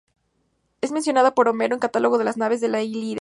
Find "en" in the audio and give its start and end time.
1.75-1.77